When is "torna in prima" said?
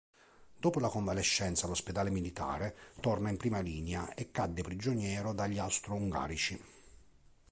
3.01-3.59